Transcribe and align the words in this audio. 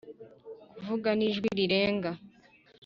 kuvuga 0.73 1.09
n'ijwi 1.17 1.47
rirenga 1.59 2.11